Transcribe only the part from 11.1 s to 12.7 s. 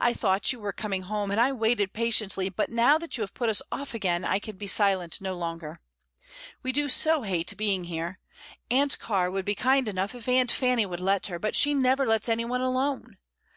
her, but she never lets any one